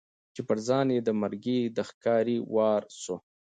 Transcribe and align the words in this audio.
چي 0.33 0.41
پر 0.47 0.57
ځان 0.67 0.87
یې 0.95 0.99
د 1.03 1.09
مرګي 1.21 1.59
د 1.75 1.77
ښکاري 1.89 2.37
وار 2.53 2.83
سو 3.01 3.15